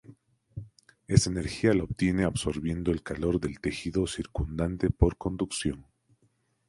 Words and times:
Esa 1.07 1.29
energía 1.29 1.75
la 1.75 1.83
obtiene 1.83 2.23
absorbiendo 2.23 2.91
el 2.91 3.03
calor 3.03 3.39
del 3.39 3.59
tejido 3.59 4.07
circundante 4.07 4.89
por 4.89 5.15
conducción. 5.15 5.85